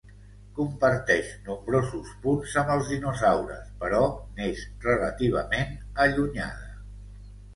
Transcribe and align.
Comparteix 0.59 1.27
nombrosos 1.49 2.13
punts 2.23 2.55
amb 2.61 2.71
els 2.77 2.89
dinosaures 2.93 3.69
però 3.83 4.01
n'és 4.39 4.63
relativament 4.87 5.75
allunyada. 6.07 6.73